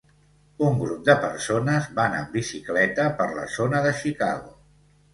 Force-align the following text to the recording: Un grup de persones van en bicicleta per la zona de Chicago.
Un 0.67 0.79
grup 0.79 1.03
de 1.09 1.15
persones 1.25 1.91
van 2.01 2.17
en 2.23 2.27
bicicleta 2.39 3.09
per 3.23 3.31
la 3.39 3.49
zona 3.61 3.87
de 3.89 3.97
Chicago. 4.03 4.61